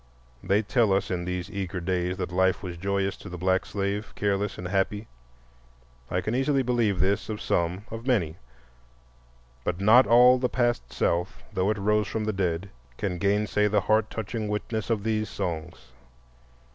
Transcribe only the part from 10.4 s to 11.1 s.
past